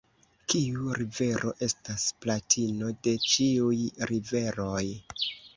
Kiu 0.53 0.95
rivero 0.99 1.51
estas 1.67 2.07
patrino 2.25 2.91
de 3.09 3.15
ĉiuj 3.35 3.79
riveroj? 4.15 4.83